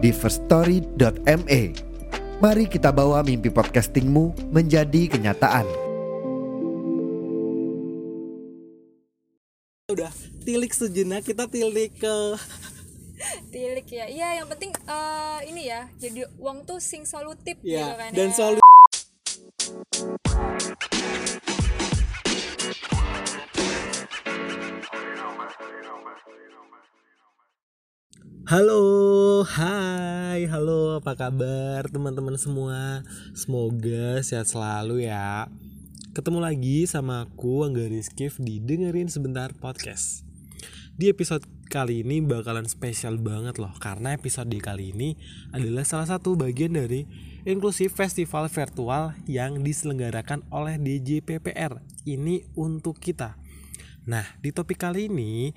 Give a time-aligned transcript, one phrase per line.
[0.00, 1.62] di firststory.me.
[2.40, 5.90] Mari kita bawa mimpi podcastingmu menjadi kenyataan.
[9.90, 10.12] udah
[10.46, 12.16] tilik sejenak kita tilik ke
[13.50, 17.94] tilik ya iya yang penting eh, ini ya jadi uang tuh sing solutif ya gitu
[17.98, 18.59] kan dan ya.
[28.50, 33.06] Halo, hai, halo, apa kabar teman-teman semua?
[33.30, 35.46] Semoga sehat selalu ya.
[36.18, 40.26] Ketemu lagi sama aku Angga Rizkif di Dengerin Sebentar Podcast.
[40.98, 45.14] Di episode kali ini bakalan spesial banget loh karena episode kali ini
[45.54, 47.06] adalah salah satu bagian dari
[47.46, 51.78] inklusif festival virtual yang diselenggarakan oleh DJPPR.
[52.02, 53.38] Ini untuk kita.
[54.10, 55.54] Nah, di topik kali ini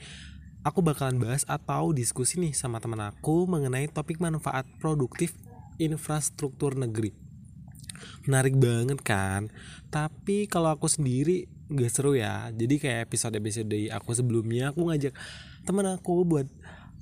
[0.64, 5.36] aku bakalan bahas atau diskusi nih sama teman aku mengenai topik manfaat produktif
[5.78, 7.12] infrastruktur negeri.
[8.28, 9.52] Menarik banget kan?
[9.92, 12.50] Tapi kalau aku sendiri gak seru ya.
[12.56, 15.14] Jadi kayak episode-episode aku sebelumnya aku ngajak
[15.68, 16.48] temen aku buat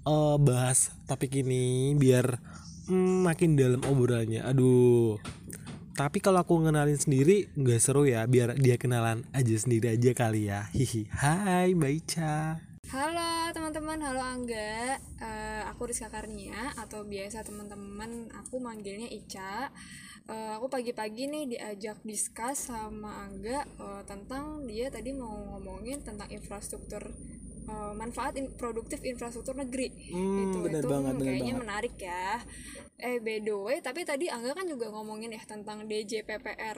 [0.06, 2.42] eh, bahas topik ini biar
[2.89, 4.42] hmm, makin dalam obrolannya.
[4.45, 5.22] Aduh.
[5.92, 8.26] Tapi kalau aku ngenalin sendiri gak seru ya.
[8.26, 10.70] Biar dia kenalan aja sendiri aja kali ya.
[10.73, 11.09] Hihi.
[11.14, 12.70] Hai Mbak Ica.
[12.92, 14.00] Halo teman-teman.
[14.03, 15.00] Halo Angga.
[15.00, 18.28] Eh, aku Rizka Karnia atau biasa teman-teman.
[18.44, 19.72] Aku manggilnya Ica.
[20.28, 26.27] Eh, aku pagi-pagi nih diajak diskus sama Angga eh, tentang dia tadi mau ngomongin tentang
[26.30, 27.04] infrastruktur
[27.71, 29.88] eh, manfaat in- produktif infrastruktur negeri.
[30.11, 31.64] Hmm, itu bener itu banget, kayaknya banget.
[31.64, 32.27] menarik ya.
[32.99, 36.77] Eh by the way tapi tadi Angga kan juga ngomongin ya tentang DJPPR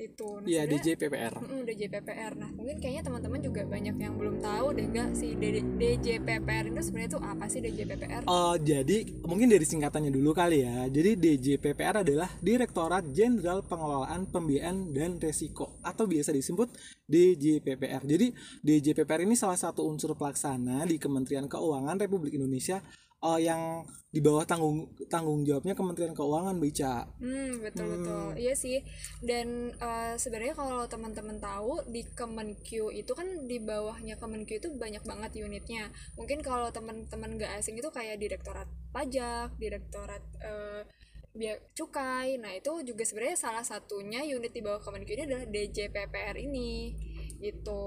[0.00, 1.34] itu Nah, Iya sebenarnya- DJPPR.
[1.38, 2.32] Mm, DJPPR.
[2.34, 7.10] Nah, mungkin kayaknya teman-teman juga banyak yang belum tahu deh enggak si DJPPR itu sebenarnya
[7.12, 8.22] tuh apa sih DJPPR?
[8.24, 10.88] Oh, jadi mungkin dari singkatannya dulu kali ya.
[10.88, 16.72] Jadi DJPPR adalah Direktorat Jenderal Pengelolaan Pembiayaan dan Resiko atau biasa disebut
[17.04, 18.02] DJPPR.
[18.02, 22.80] Jadi DJPPR ini salah satu unsur pelaksana di Kementerian Keuangan Republik Indonesia
[23.20, 27.06] eh, yang di bawah tanggung tanggung jawabnya Kementerian Keuangan, Mbak Ica.
[27.22, 28.26] Hmm, betul betul.
[28.34, 28.82] Iya sih.
[29.22, 35.06] Dan eh, sebenarnya kalau teman-teman tahu di Kemenq itu kan di bawahnya Kemenq itu banyak
[35.06, 35.94] banget unitnya.
[36.18, 40.82] Mungkin kalau teman-teman gak asing itu kayak Direktorat Pajak, Direktorat eh,
[41.30, 42.34] Bia Cukai.
[42.42, 46.98] Nah, itu juga sebenarnya salah satunya unit di bawah Kemenq ini adalah DJPPR ini.
[47.38, 47.82] Gitu.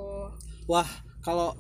[0.72, 0.88] Wah,
[1.20, 1.52] kalau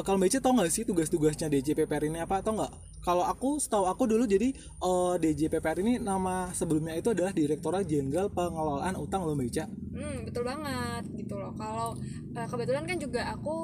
[0.00, 2.91] kalau Mbak Ica tau nggak sih tugas-tugasnya DJPPR ini apa atau nggak?
[3.02, 8.30] Kalau aku setahu aku dulu jadi eh, DJPPR ini nama sebelumnya itu adalah Direktorat Jenderal
[8.30, 9.66] Pengelolaan Utang loh Mbak.
[9.92, 11.50] Hmm, betul banget gitu loh.
[11.58, 11.98] Kalau
[12.32, 13.56] eh, kebetulan kan juga aku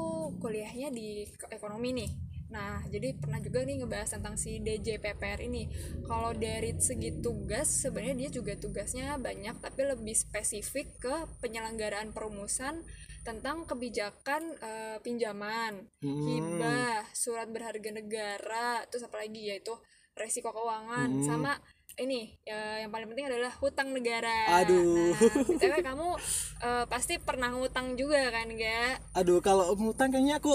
[0.42, 1.22] kuliahnya di
[1.54, 2.10] ekonomi nih.
[2.48, 5.68] Nah, jadi pernah juga nih ngebahas tentang si DJPPR ini.
[6.08, 12.80] Kalau dari segi tugas, sebenarnya dia juga tugasnya banyak, tapi lebih spesifik ke penyelenggaraan perumusan
[13.28, 16.24] tentang kebijakan eh, pinjaman, Hmm.
[16.24, 19.76] hibah, surat berharga negara, terus apa lagi yaitu
[20.16, 21.24] resiko keuangan, Hmm.
[21.24, 21.52] sama
[21.98, 24.64] ini ya, yang paling penting adalah hutang negara.
[24.64, 25.12] Aduh.
[25.60, 26.08] Nah, kamu
[26.64, 29.12] eh, pasti pernah ngutang juga kan, gak?
[29.18, 30.54] Aduh, kalau ngutang kayaknya aku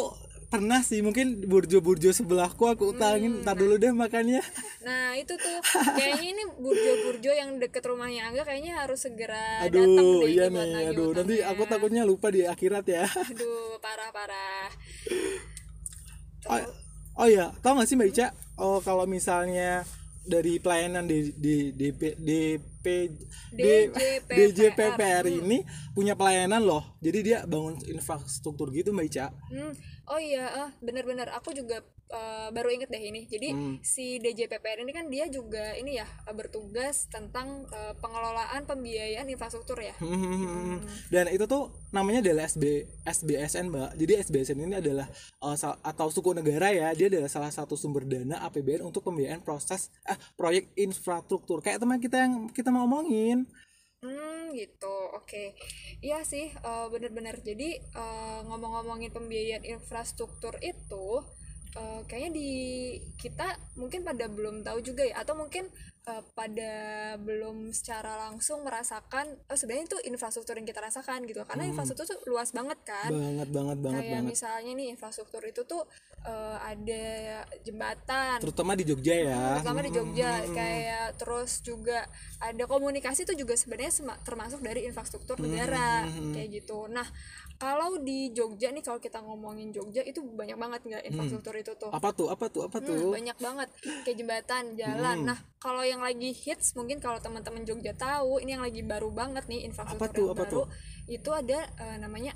[0.53, 3.41] pernah sih mungkin burjo-burjo sebelahku aku utangin.
[3.41, 4.37] Ntar dulu deh makannya.
[4.85, 5.57] Nah, itu tuh.
[5.97, 10.93] Kayaknya ini burjo-burjo yang deket rumahnya Angga kayaknya harus segera datang aduh deh iya nih
[10.93, 11.09] aduh.
[11.17, 13.09] Nanti aku takutnya lupa di akhirat ya.
[13.09, 14.69] Aduh, parah-parah.
[16.53, 16.61] oh,
[17.17, 18.27] oh ya tau gak sih mbak Ica?
[18.61, 19.81] Oh kalau misalnya
[20.23, 22.85] dari pelayanan di di DP DP
[23.53, 24.37] D- DJPPR.
[24.37, 25.65] DJPPR ini
[25.97, 26.95] punya pelayanan loh.
[27.03, 29.25] Jadi dia bangun infrastruktur gitu mbak Ica.
[29.51, 29.73] Hmm,
[30.07, 31.79] oh iya, ah, bener-bener aku juga
[32.13, 33.25] eh, baru inget deh ini.
[33.25, 33.75] Jadi Hmm.
[33.81, 39.95] si DJPPR ini kan dia juga ini ya bertugas tentang eh, pengelolaan pembiayaan infrastruktur ya.
[39.97, 40.77] Hmm.
[41.09, 43.91] Dan itu tuh namanya adalah SB SBSN, Mbak.
[43.97, 45.07] Jadi SBSN ini adalah
[45.41, 46.93] uh, sal- atau suku negara ya.
[46.93, 51.65] Dia adalah salah satu sumber dana APBN untuk pembiayaan proses eh proyek infrastruktur.
[51.65, 53.49] Kayak teman kita yang kita mau omongin.
[54.03, 55.43] Hmm gitu, oke.
[56.05, 57.35] Iya sih, eh, bener-bener.
[57.41, 61.05] Jadi eh, ngomong-ngomongin pembiayaan infrastruktur itu,
[61.79, 62.49] eh, kayaknya di
[63.21, 63.47] kita
[63.79, 65.65] mungkin pada belum tahu juga ya atau mungkin
[66.03, 66.73] eh, pada
[67.17, 71.43] belum secara langsung merasakan oh sebenarnya itu infrastruktur yang kita rasakan gitu.
[71.43, 73.09] Karena infrastruktur tuh luas banget kan.
[73.09, 74.29] Banget banget banget kayak banget.
[74.29, 75.83] misalnya nih infrastruktur itu tuh
[76.23, 77.05] eh, ada
[77.61, 78.37] jembatan.
[78.39, 79.43] Terutama di Jogja ya.
[79.59, 80.31] Terutama di Jogja.
[80.49, 82.07] Kayak terus juga
[82.39, 83.91] ada komunikasi itu juga sebenarnya
[84.23, 86.05] termasuk dari infrastruktur negara.
[86.33, 86.87] kayak gitu.
[86.89, 87.05] Nah
[87.53, 91.91] kalau di Jogja nih kalau kita ngomongin Jogja itu banyak banget nggak infrastruktur itu tuh?
[91.93, 92.27] Apa tuh?
[92.27, 92.65] Apa tuh?
[92.65, 93.11] Apa Hmm, tuh?
[93.13, 93.69] banyak banget.
[94.03, 95.17] Kayak jembatan jalan.
[95.23, 99.45] Nah kalau yang lagi hits mungkin kalau teman-teman Jogja tahu ini yang lagi baru banget
[99.45, 100.63] nih infrastruktur Apa tuh, yang apa baru.
[101.11, 102.31] itu ada eh, namanya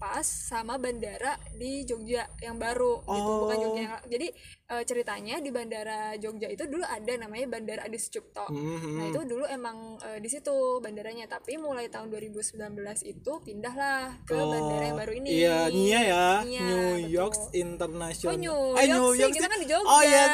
[0.00, 3.62] underpass sama bandara di Jogja yang baru gitu bukan Oh.
[3.62, 4.28] Jogja yang jadi
[4.70, 8.96] eh, ceritanya di bandara Jogja itu dulu ada namanya Bandara Adi Sucipto Mhm.
[8.96, 10.50] nah itu dulu emang eh, di situ
[10.80, 12.56] bandaranya tapi mulai tahun 2019
[13.04, 16.26] itu pindahlah ke bandara yang baru ini Iya, Nia ya.
[16.42, 16.88] Nia, New.
[17.10, 18.32] York International.
[18.32, 19.84] Oh, New eh, York New York kita kan di Jogja.
[19.86, 20.24] Oh iya,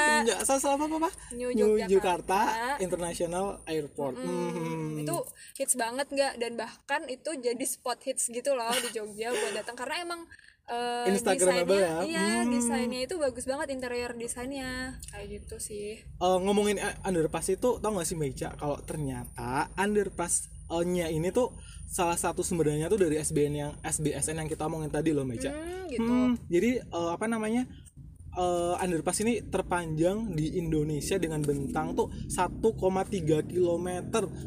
[0.47, 1.11] salah salah apa apa?
[1.35, 2.41] New Jakarta Yogyakarta.
[2.79, 4.15] International Airport.
[4.17, 5.03] Mhm.
[5.03, 5.17] itu
[5.55, 9.75] hits banget nggak dan bahkan itu jadi spot hits gitu loh di Jogja buat datang
[9.75, 10.21] karena emang
[10.67, 12.03] eh, Instagramable desainnya- ya.
[12.05, 12.51] iya Hmm.
[12.51, 14.71] desainnya itu bagus banget interior desainnya
[15.07, 21.07] kayak gitu sih Eh, ngomongin eh, underpass itu tau gak sih Meca kalau ternyata underpass-nya
[21.09, 21.55] ini tuh
[21.87, 25.49] salah satu sumbernya tuh dari SBN yang SBSN yang kita omongin tadi loh Meca.
[25.49, 27.63] hmm, gitu Hmm, jadi eh, apa namanya
[28.37, 32.53] eh, underpass ini terpanjang di Indonesia dengan bentang tuh 1,3
[33.43, 33.89] km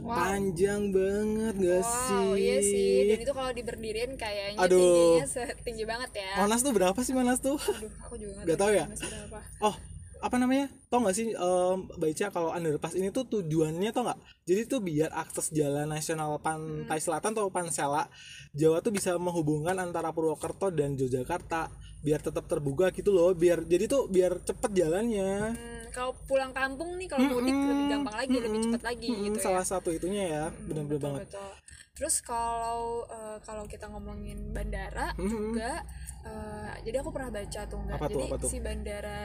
[0.05, 2.27] panjang banget gak wow sih?
[2.37, 4.77] iya sih dan itu kalau diberdiriin kayaknya Aduh.
[4.77, 7.57] tingginya setinggi banget ya Monas tuh berapa sih Monas tuh?
[7.57, 8.85] aduh aku juga Nggak tahu ya?
[8.87, 9.39] Berapa.
[9.59, 9.75] Oh,
[10.19, 10.67] apa namanya?
[10.87, 14.19] Tau gak sih em, baca kalau underpass ini tuh tujuannya tau gak?
[14.43, 18.07] Jadi tuh biar akses jalan nasional pantai selatan atau Pansela
[18.51, 23.31] Jawa tuh bisa menghubungkan antara Purwokerto dan Yogyakarta biar tetap terbuka gitu loh.
[23.31, 25.55] Biar jadi tuh biar cepet jalannya.
[25.55, 29.37] Hmm, kalau pulang kampung nih kalau mudik lebih gampang lagi lebih cepat lagi Mm, gitu
[29.39, 31.21] ya salah satu itunya ya, bener-bener betul, banget.
[31.31, 31.51] betul.
[31.99, 35.83] Terus kalau eh, kalau kita ngomongin bandara juga
[36.23, 38.49] eh, jadi aku pernah baca tuh tuh, Jadi apa tuh?
[38.49, 39.19] si bandara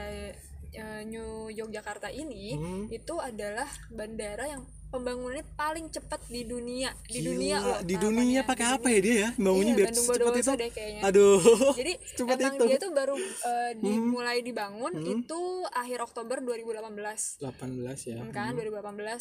[0.67, 2.85] eh, New Yogyakarta ini Hmm.
[2.89, 6.87] itu adalah bandara yang pembangunannya paling cepat di dunia.
[7.03, 7.79] Di Gila, dunia loh.
[7.83, 9.29] di dunia pakai apa ya dia ya?
[9.35, 10.51] Bangunnya Iya, biar Bandung secepat itu.
[10.55, 11.01] Deh kayaknya.
[11.03, 11.39] Aduh.
[11.81, 12.63] Jadi Secepat emang itu.
[12.63, 12.69] Hmm.
[12.69, 17.43] dia tuh baru eh, dimulai dibangun itu akhir Oktober 2018.
[17.43, 18.23] 18 ya.
[18.31, 18.71] kan 2018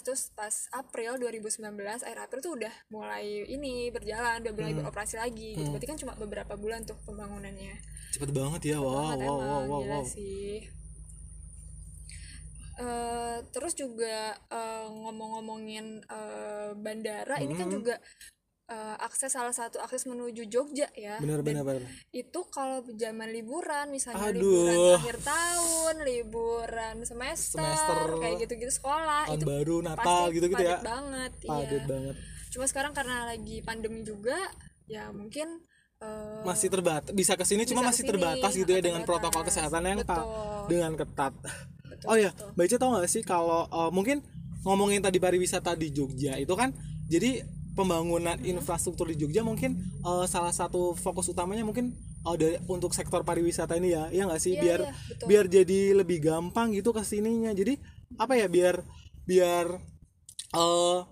[0.01, 1.59] terus pas April 2019
[1.99, 4.81] akhir April tuh udah mulai ini berjalan udah mulai Hmm.
[4.81, 5.71] beroperasi lagi gitu.
[5.71, 7.75] berarti kan cuma beberapa bulan tuh pembangunannya
[8.13, 8.79] Cepet banget ya.
[8.79, 10.05] Wow, banget wow, wow, emang wow, gila wow.
[10.07, 10.71] sih
[12.77, 14.17] Eh, terus juga
[14.51, 17.61] eh, ngomong-ngomongin eh, bandara ini Hmm.
[17.61, 17.95] kan juga
[18.65, 21.83] eh, akses salah satu akses menuju Jogja ya Bener, Dan bener, bener.
[22.11, 24.41] itu kalau zaman liburan misalnya Aduh.
[24.41, 28.19] liburan akhir tahun liburan semester, Semester.
[28.19, 30.81] kayak gitu-gitu sekolah Tahun itu baru, Natal gitu-gitu ya.
[30.81, 32.17] padat banget Padat iya banget.
[32.51, 34.39] cuma sekarang karena lagi pandemi juga
[34.87, 35.63] ya mungkin
[36.43, 40.01] masih terbatas bisa ke sini cuma bisa masih terbatas gitu ya dengan protokol kesehatan yang
[40.01, 40.69] Betul.
[40.69, 41.33] dengan ketat.
[42.05, 42.49] Betul, oh ya, betul.
[42.55, 44.21] Mbak Ica tau gak sih kalau uh, mungkin
[44.65, 46.73] ngomongin tadi pariwisata di Jogja itu kan
[47.09, 48.49] jadi pembangunan Hmm.
[48.55, 51.93] infrastruktur di Jogja mungkin uh, salah satu fokus utamanya mungkin
[52.23, 55.27] uh, dari untuk sektor pariwisata ini ya, ya nggak sih Iya, biar iya, betul.
[55.27, 57.51] biar jadi lebih gampang gitu ke sininya.
[57.51, 57.77] Jadi
[58.15, 58.79] apa ya biar
[59.27, 59.67] biar
[60.55, 61.03] uh,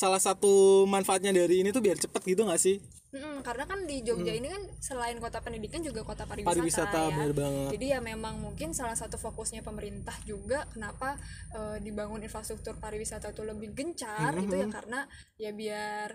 [0.00, 0.52] salah satu
[0.88, 2.76] manfaatnya dari ini tuh biar cepet gitu nggak sih?
[3.10, 6.54] Mm-mm, karena kan di Jogja ini kan selain kota pendidikan juga kota pariwisata.
[6.56, 7.14] Pariwisata, ya.
[7.18, 7.68] bener banget.
[7.74, 11.18] Jadi ya memang mungkin salah satu fokusnya pemerintah juga kenapa
[11.52, 14.62] eh, dibangun infrastruktur pariwisata itu lebih gencar itu Hmm.
[14.62, 15.00] ya karena
[15.36, 16.08] ya biar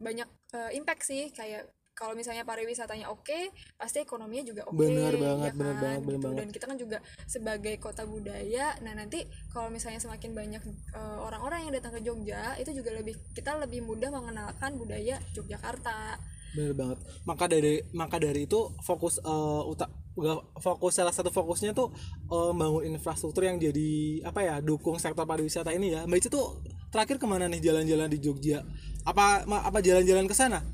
[0.00, 1.68] banyak eh, impact sih kayak
[2.00, 4.80] kalau misalnya pariwisatanya oke, pasti ekonominya juga oke.
[4.80, 5.82] Bener banget, ya bener kan?
[5.84, 6.24] banget, bener Gitu.
[6.24, 6.38] banget.
[6.40, 10.62] Dan kita kan juga sebagai kota budaya, nah nanti kalau misalnya semakin banyak
[10.96, 16.16] eh, orang-orang yang datang ke Jogja, itu juga lebih kita lebih mudah mengenalkan budaya Yogyakarta.
[16.50, 16.98] Bener banget.
[17.22, 19.84] Maka dari maka dari itu fokus eh, uta,
[20.16, 21.92] nggak- fokus salah satu fokusnya tuh
[22.32, 26.08] eh, membangun infrastruktur yang jadi apa ya dukung sektor pariwisata ini ya.
[26.08, 28.64] Mbak Ica tuh terakhir ke mana nih jalan-jalan di Jogja?
[29.04, 30.64] Apa apa jalan-jalan ke sana?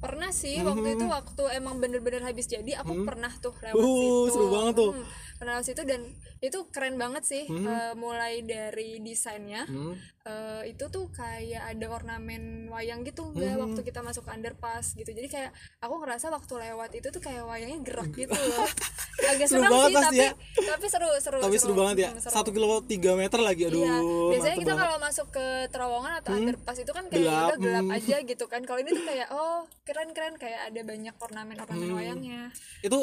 [0.00, 4.32] Pernah sih waktu itu waktu emang bener-bener habis jadi aku pernah tuh lewat Uh, situ.
[4.32, 4.90] seru banget tuh.
[4.96, 5.04] Hmm,
[5.42, 6.04] lewat situ dan
[6.38, 9.92] itu keren banget sih Eh, mulai dari desainnya Hmm.
[10.22, 15.26] eh, itu tuh kayak ada ornamen wayang gitu enggak waktu kita masuk underpass gitu jadi
[15.26, 18.68] kayak aku ngerasa waktu lewat itu tuh kayak wayangnya gerak gitu loh
[19.30, 20.32] agak Seru banget sih pasti tapi ya.
[20.66, 22.08] tapi seru seru Tapi seru banget ya.
[22.10, 22.32] Hmm, seru.
[22.32, 23.68] Satu kilo tiga meter lagi.
[23.68, 23.78] Aduh.
[23.78, 23.96] Iya,
[24.32, 27.96] biasanya kita kalau masuk ke terowongan atau underpass itu kan kayak Gelap, udah gelap hmm.
[27.96, 28.60] aja gitu kan.
[28.64, 31.96] Kalau ini tuh kayak oh keren-keren kayak ada banyak ornamen-ornamen Hmm.
[31.96, 32.40] wayangnya.
[32.80, 32.98] itu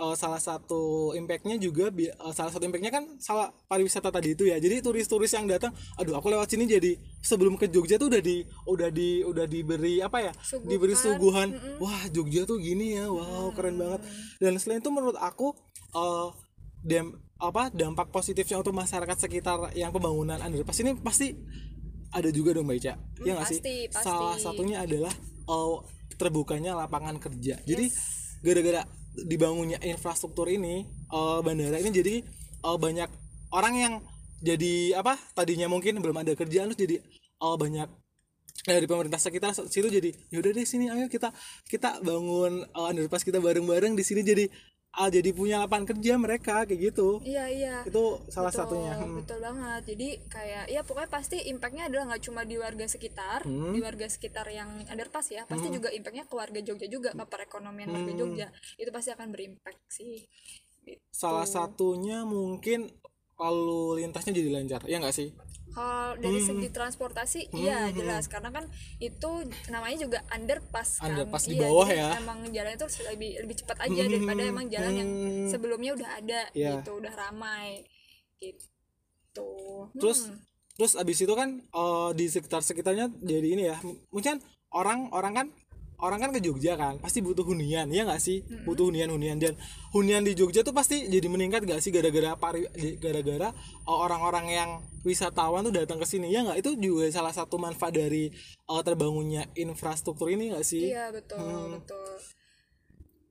[0.00, 4.56] eh, salah satu impactnya juga eh, salah satu impactnya kan salah pariwisata tadi itu ya.
[4.56, 8.42] Jadi turis-turis yang datang aduh aku lewat sini jadi sebelum ke Jogja tuh udah di
[8.64, 10.32] udah di udah diberi apa ya?
[10.40, 10.68] Suguhan.
[10.68, 11.48] diberi suguhan.
[11.78, 13.06] Wah Jogja tuh gini ya.
[13.12, 14.00] Wow keren banget.
[14.40, 15.52] Dan selain itu menurut aku
[15.92, 16.28] eh
[16.80, 21.32] dam- apa dampak positifnya untuk masyarakat sekitar yang pembangunan underpass ini pasti
[22.12, 22.94] ada juga dong Mbak Ica.
[23.24, 23.60] Ya nggak sih?
[23.60, 25.12] pasti, salah satunya adalah
[25.48, 25.76] eh,
[26.20, 27.56] terbukanya lapangan kerja.
[27.64, 27.86] Jadi
[28.44, 28.84] gara-gara
[29.26, 32.14] dibangunnya infrastruktur ini eh, bandara ini jadi
[32.64, 33.10] eh, banyak
[33.52, 33.94] orang yang
[34.40, 36.96] jadi apa tadinya mungkin belum ada kerjaan terus jadi
[37.40, 37.88] eh, banyak
[38.60, 41.32] dari pemerintah sekitar situ jadi yaudah deh sini ayo kita
[41.64, 44.20] kita bangun eh, underpass kita bareng-bareng di sini.
[44.20, 44.44] Jadi
[44.90, 49.22] ah, jadi punya lapangan kerja mereka kayak gitu iya iya itu salah betul, satunya Hmm.
[49.22, 53.70] betul banget jadi kayak ya pokoknya pasti impactnya adalah nggak cuma di warga sekitar Hmm.
[53.70, 57.88] di warga sekitar yang underpass ya pasti juga impactnya ke warga Jogja juga ke perekonomian
[57.88, 58.20] warga Hmm.
[58.20, 60.26] Jogja itu pasti akan berimpact sih
[60.80, 60.96] Gitu.
[61.12, 62.88] salah satunya mungkin
[63.36, 65.28] lalu lintasnya jadi lancar ya nggak sih
[65.70, 66.20] kalau Hmm.
[66.20, 68.64] dari segi transportasi iya jelas karena kan
[68.98, 69.30] itu
[69.66, 72.08] namanya juga underpass kan Underpass di Iya, bawah jadi ya.
[72.08, 75.10] Hmm, emang jalan itu lebih lebih cepat aja daripada emang jalan yang
[75.46, 76.70] sebelumnya udah ada Iya.
[76.76, 77.86] gitu udah ramai
[78.38, 79.50] gitu
[79.94, 80.38] terus Hmm.
[80.74, 83.76] terus abis itu kan eh, di sekitar sekitarnya jadi ini ya
[84.10, 85.46] mungkin orang orang kan
[86.00, 88.40] orang kan ke Jogja kan pasti butuh hunian ya nggak sih?
[88.64, 89.54] Butuh hunian hunian dan
[89.92, 92.64] hunian di Jogja tuh pasti jadi meningkat gak sih gara-gara pari
[92.98, 94.70] gara-gara eh, orang-orang yang
[95.02, 96.60] wisatawan tuh datang ke sini ya nggak?
[96.60, 100.90] Itu juga salah satu manfaat dari eh, terbangunnya infrastruktur ini nggak sih?
[100.90, 101.76] Iya betul Hmm.
[101.78, 102.10] betul.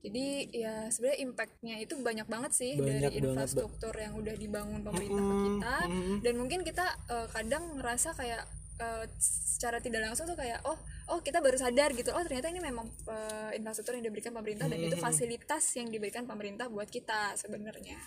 [0.00, 4.80] Jadi ya sebenarnya impactnya itu banyak banget sih Banyak dari banget, infrastruktur yang udah dibangun
[4.80, 5.76] pemerintah ke kita.
[6.24, 8.48] Dan mungkin kita eh, kadang ngerasa kayak
[8.80, 10.76] eh, secara tidak langsung tuh kayak oh
[11.08, 12.10] oh kita baru sadar gitu.
[12.10, 16.66] Oh ternyata ini memang eh, infrastruktur yang diberikan pemerintah dan itu fasilitas yang diberikan pemerintah
[16.66, 18.00] buat kita sebenarnya.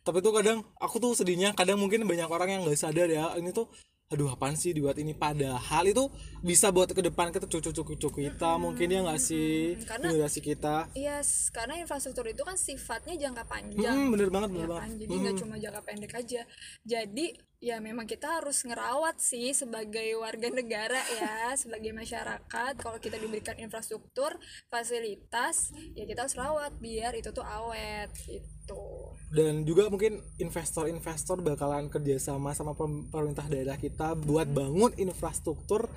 [0.00, 3.52] tapi tuh kadang aku tuh sedihnya kadang mungkin banyak orang yang nggak sadar ya ini
[3.52, 3.68] tuh
[4.08, 5.12] aduh apaan sih dibuat ini?
[5.12, 6.08] Padahal itu
[6.40, 9.76] bisa buat ke depan kita cucu-cucu kita mungkin ya nggak sih?
[9.84, 10.88] Karena- generasi kita.
[10.96, 13.92] Iya, s- karena infrastruktur itu kan sifatnya jangka panjang.
[13.92, 14.80] hmm, bener banget ya bener kan?
[14.80, 14.96] banget.
[15.04, 16.40] Jadi nggak cuma jangka pendek aja.
[16.88, 17.26] Jadi
[17.58, 22.72] ya memang kita harus ngerawat sih sebagai warga negara ya sebagai masyarakat.
[22.78, 24.38] Kalau kita diberikan infrastruktur
[24.70, 29.12] fasilitas ya kita harus rawat biar itu tuh awet gitu.
[29.34, 35.90] Dan juga mungkin investor-investor bakalan kerjasama sama pem- pemerintah daerah kita buat bangun infrastruktur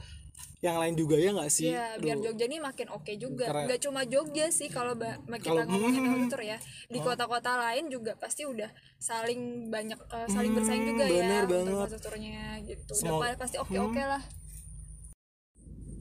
[0.59, 2.25] yang lain juga ya nggak sih Iya, biar Aduh.
[2.27, 3.45] Jogja ini makin oke juga.
[3.47, 3.65] Keren.
[3.65, 4.93] Nggak cuma Jogja sih kalau
[5.39, 6.07] kita ngomongin Hmm.
[6.07, 6.57] infrastruktur ya.
[6.85, 11.41] Di kota-kota lain juga pasti udah saling banyak eh, saling bersaing juga Hmm, ya bener
[11.41, 11.71] untuk banget.
[11.71, 12.91] infrastrukturnya gitu.
[12.95, 14.21] Udah pasti oke-oke lah.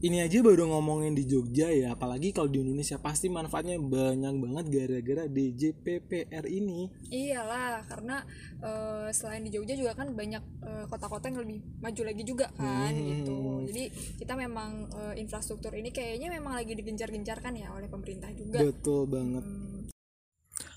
[0.01, 4.65] Ini aja baru ngomongin di Jogja ya apalagi kalau di Indonesia pasti manfaatnya banyak banget
[4.67, 8.25] gara-gara DJPPR ini Iyalah, karena
[8.59, 12.89] eh, selain di Jogja juga kan banyak eh, kota-kota yang lebih maju lagi juga kan
[12.91, 13.07] Hmm.
[13.21, 13.37] gitu.
[13.69, 13.85] Jadi
[14.17, 18.57] kita memang eh, infrastruktur ini kayaknya memang lagi digencar-gencarkan ya oleh pemerintah juga.
[18.63, 19.45] betul banget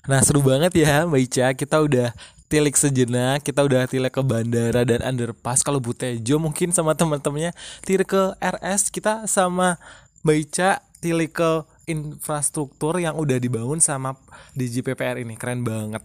[0.04, 2.12] Nah seru banget ya Mbak Ica Kita udah
[2.54, 7.50] tilik sejenak Kita udah tilik ke bandara dan underpass Kalau Bu Tejo mungkin sama teman-temannya
[7.82, 9.82] Tilik ke RS Kita sama
[10.22, 10.70] Mbak Ica
[11.02, 14.16] tilik ke infrastruktur yang udah dibangun sama
[14.54, 16.00] DJPPR ini Keren banget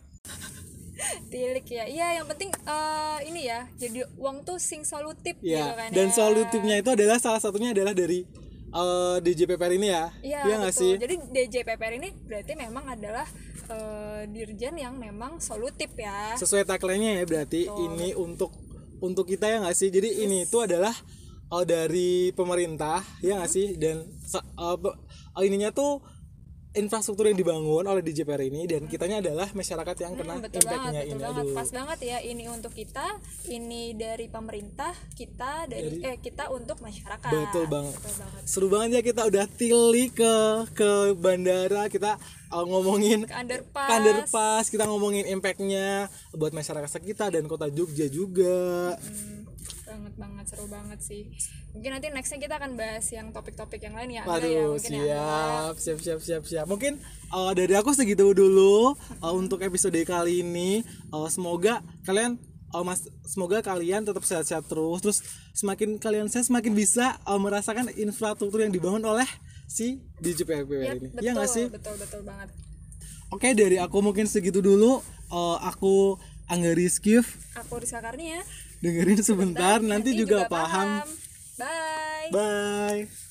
[1.32, 1.88] Tilik ya.
[1.88, 3.64] Iya, yang penting eh, ini ya.
[3.80, 6.16] Jadi uang tuh sing solutif gitu ya kan dan ya.
[6.20, 8.28] solutifnya itu adalah salah satunya adalah dari
[8.74, 10.06] eh, DJPPR ini ya?
[10.22, 10.84] Iya, Iya nggak betul.
[10.86, 10.92] sih?
[10.98, 13.28] Jadi DJPPR ini berarti memang adalah
[13.70, 16.34] eh, dirjen yang memang solutif ya.
[16.38, 17.68] sesuai tagline-nya ya berarti.
[17.70, 18.54] Ini untuk
[19.00, 19.90] untuk kita ya nggak sih?
[19.90, 20.92] Jadi ini itu adalah
[21.52, 23.76] uh, dari pemerintah ya nggak sih?
[23.76, 24.06] Dan
[24.60, 26.04] uh, uh, ininya tuh
[26.72, 30.94] infrastruktur yang dibangun oleh DJPR ini dan kitanya adalah masyarakat yang kena Hmm, betul banget,
[30.96, 31.42] betul ini banget.
[31.42, 33.06] aduh Pas banget ya ini untuk kita,
[33.48, 37.26] ini dari pemerintah, kita dari, eh kita untuk masyarakat.
[37.28, 38.42] betul banget Betul banget.
[38.46, 40.34] seru banget ya kita udah tili ke
[40.72, 43.90] ke bandara kita uh, ngomongin Ke underpass.
[43.90, 49.49] ke underpass kita ngomongin impactnya buat masyarakat sekitar dan kota Jogja juga Hmm,
[49.86, 51.22] banget banget seru banget sih.
[51.74, 54.22] Mungkin nanti nextnya kita akan bahas yang topik-topik yang lain ya.
[54.24, 55.26] Angga ya, mungkin ya,
[55.74, 56.66] siap, siap, siap, siap, siap.
[56.70, 60.86] Mungkin uh, dari aku segitu dulu uh, untuk episode kali ini.
[61.10, 62.38] Uh, semoga kalian,
[62.72, 65.00] uh, mas, semoga kalian tetap sehat-sehat terus.
[65.02, 65.20] Terus
[65.58, 69.26] semakin kalian sehat, semakin bisa uh, merasakan infrastruktur yang dibangun oleh
[69.66, 71.10] si DJPR Ya, ini.
[71.14, 71.66] betul, Iya nggak sih?
[71.70, 72.50] betul betul banget.
[73.30, 75.02] Oke, dari aku mungkin segitu dulu.
[75.30, 76.18] Uh, aku
[76.50, 78.42] Angga Rizkif Aku Rizka Karnia.
[78.80, 81.04] Dengerin sebentar, nanti, juga, paham.
[81.60, 82.32] Bye.
[82.32, 83.29] Bye.